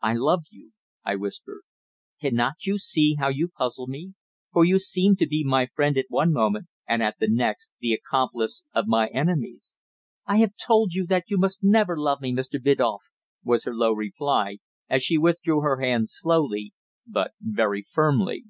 "I 0.00 0.14
love 0.14 0.44
you," 0.52 0.70
I 1.04 1.16
whispered. 1.16 1.62
"Cannot 2.20 2.66
you 2.66 2.78
see 2.78 3.16
how 3.18 3.26
you 3.26 3.48
puzzle 3.48 3.88
me? 3.88 4.14
for 4.52 4.64
you 4.64 4.78
seem 4.78 5.16
to 5.16 5.26
be 5.26 5.42
my 5.42 5.66
friend 5.74 5.98
at 5.98 6.06
one 6.08 6.32
moment, 6.32 6.68
and 6.86 7.02
at 7.02 7.16
the 7.18 7.26
next 7.28 7.72
the 7.80 7.92
accomplice 7.92 8.62
of 8.72 8.86
my 8.86 9.08
enemies." 9.08 9.74
"I 10.24 10.36
have 10.36 10.52
told 10.54 10.92
you 10.94 11.04
that 11.08 11.24
you 11.30 11.36
must 11.36 11.64
never 11.64 11.98
love 11.98 12.20
me, 12.20 12.32
Mr. 12.32 12.62
Biddulph," 12.62 13.10
was 13.42 13.64
her 13.64 13.74
low 13.74 13.90
reply, 13.92 14.58
as 14.88 15.02
she 15.02 15.18
withdrew 15.18 15.62
her 15.62 15.80
hand 15.80 16.08
slowly, 16.10 16.72
but 17.04 17.32
very 17.40 17.82
firmly. 17.82 18.44